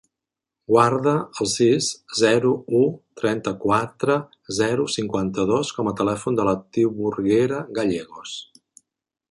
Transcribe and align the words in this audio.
Guarda 0.75 1.11
el 1.45 1.49
sis, 1.51 1.89
zero, 2.21 2.53
u, 2.79 2.81
trenta-quatre, 3.21 4.17
zero, 4.61 4.89
cinquanta-dos 4.97 5.73
com 5.81 5.91
a 5.91 5.95
telèfon 6.01 6.41
de 6.43 6.51
la 6.51 6.59
Timburguera 6.79 7.63
Gallegos. 7.81 8.37